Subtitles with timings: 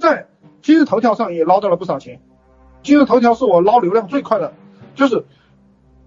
[0.00, 0.26] 在
[0.62, 2.20] 今日头条上也捞到了不少钱。
[2.82, 4.52] 今日头条是我捞流量最快的，
[4.94, 5.24] 就是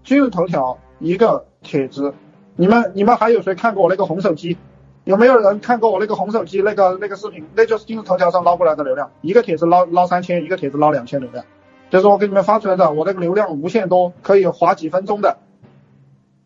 [0.02, 2.12] 今日头条一个帖子，
[2.56, 4.58] 你们你们还有谁看过我那个红手机？
[5.04, 7.46] 有没有人看过我那个红手机那个那个视频？
[7.54, 11.44] 那就是今日头条上捞过来的流量，一个帖子捞捞三千，一个帖子捞两千流量，
[11.90, 15.36] 就是我给你们发出来的，我那个流量无限多，可以划几分钟的。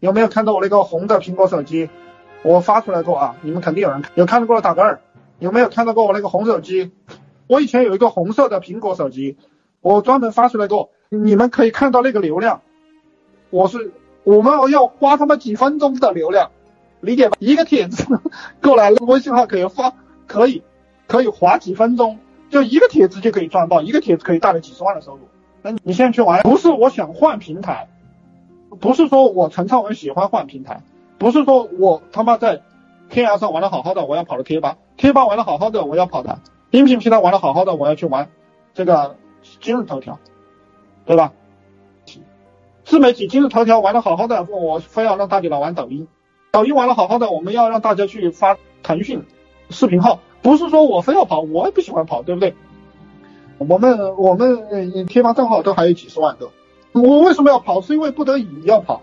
[0.01, 1.89] 有没有看到我那个红的苹果手机？
[2.43, 5.01] 我发出来过啊，你们肯定有人看有看到过的打个二。
[5.41, 6.91] 有没有看到过我那个红手机？
[7.49, 9.37] 我以前有一个红色的苹果手机，
[9.81, 12.61] 我专门发出来过，你们可以看到那个流量。
[13.51, 16.51] 我是我们要花他妈几分钟的流量，
[17.01, 17.37] 理解吧？
[17.41, 18.05] 一个帖子
[18.63, 19.95] 过来，微信号可以发，
[20.27, 20.63] 可以
[21.07, 22.19] 可以划几分钟，
[22.51, 25.21] 就一个帖子就可以赚爆，一个帖子可以带来几十万的收入。
[25.63, 27.89] 那你现在去玩，不是我想换平台，
[28.79, 30.83] 不是说我陈昌文喜欢换平台，
[31.17, 32.61] 不是说我他妈在
[33.09, 34.77] 天涯上玩的好好的，我要跑到贴吧。
[34.99, 38.29] 贴吧玩的好好的，我要跑的；音频平台玩的好好的，我要去玩
[38.75, 39.17] 这个
[39.61, 40.19] 今日头条，
[41.07, 41.33] 对吧？
[42.85, 46.09] 自媒体今日头条玩的好好的，我非要让大家来玩抖音。
[46.51, 49.25] 抖音玩的好好的，我们要让大家去发腾讯
[49.71, 52.55] 视频号，不是说我非要跑，我也不喜欢跑，对不对？
[53.57, 56.51] 我们我们贴吧账号都还有几十万个，
[56.93, 57.81] 我为什么要跑？
[57.81, 59.01] 是因为不得已要跑，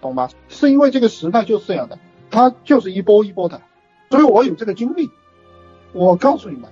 [0.00, 0.28] 懂吗？
[0.48, 1.98] 是因为这个时代就是这样的，
[2.30, 3.60] 它就是一波一波的，
[4.10, 5.10] 所以我有这个经历。
[5.92, 6.70] 我告诉你们，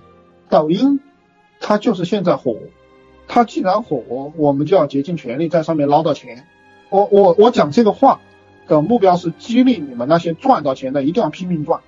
[0.50, 1.00] 抖音
[1.60, 2.56] 它就是现在火，
[3.28, 6.44] 它既然火，我们就要竭尽全力在上面捞到钱。
[6.88, 8.20] 我我我讲这个话
[8.66, 11.80] 的目标是激励你们那些赚到钱的，一定要拼命赚，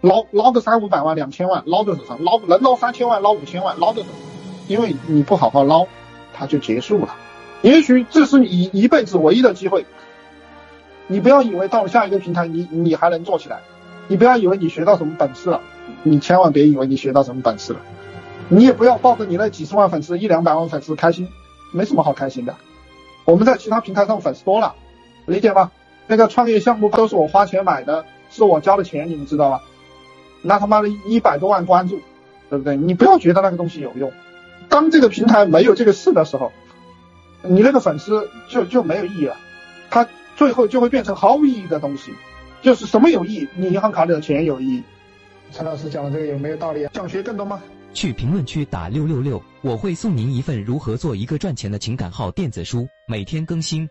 [0.00, 4.08] 捞捞个三五百万、两千万，捞在手上，捞能捞三千万、捞五千万，捞在手。
[4.68, 5.86] 因为你不好好捞，
[6.32, 7.14] 它就结束了。
[7.62, 9.84] 也许这是你一辈子唯一的机会。
[11.06, 13.60] 你不要以为到了下一个平台，你你还能做起来，
[14.06, 15.60] 你不要以为你学到什么本事了。
[16.02, 17.80] 你千万别以为你学到什么本事了，
[18.48, 21.28] 你也不要抱着你那几十万粉丝、一两百万粉丝开心，
[21.72, 22.54] 没什么好开心的。
[23.24, 24.74] 我们在其他平台上粉丝多了，
[25.26, 25.70] 理解吗？
[26.06, 29.62] 那个创业项目都是我花钱买的，是我交的钱，你们知道吧？
[30.42, 32.00] 那他妈的一百多万关注，
[32.50, 32.76] 对不对？
[32.76, 34.12] 你不要觉得那个东西有用，
[34.68, 36.52] 当这个平台没有这个事的时候，
[37.42, 39.36] 你那个粉丝就就没有意义了，
[39.88, 42.12] 它最后就会变成毫无意义的东西。
[42.60, 43.48] 就是什么有意义？
[43.56, 44.82] 你银行卡里的钱有意义。
[45.50, 46.90] 陈老师讲的这个有没有道理啊？
[46.94, 47.62] 想学更多吗？
[47.94, 53.88] 去评论区打六六六，我会送您一份如何做一个赚钱的情感号电子书，每天更新。